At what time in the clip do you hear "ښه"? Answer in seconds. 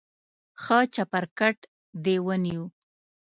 0.63-0.79